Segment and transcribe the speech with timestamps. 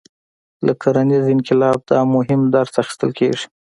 [0.65, 3.45] له کرنیز انقلاب دا مهم درس اخیستل کېږي.